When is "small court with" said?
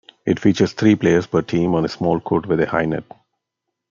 1.87-2.59